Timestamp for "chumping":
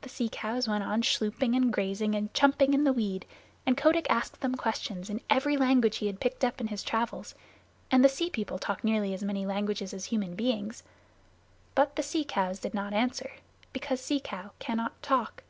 2.34-2.74